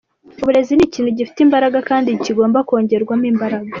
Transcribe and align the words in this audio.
Uburezi 0.41 0.73
ni 0.75 0.83
ikintu 0.87 1.09
gifite 1.17 1.39
imbaraga 1.45 1.79
kandi 1.89 2.09
kigomba 2.23 2.59
kongerwamo 2.67 3.25
imbaraga. 3.33 3.69